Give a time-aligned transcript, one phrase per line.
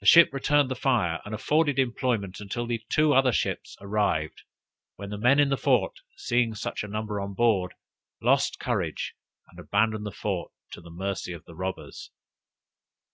[0.00, 2.80] The ship returned the fire, and afforded employment until the
[3.14, 4.44] other two ships arrived,
[4.96, 7.74] when the men in the fort seeing such a number on board,
[8.22, 9.14] lost courage,
[9.50, 12.10] and abandoned the fort to the mercy of the robbers.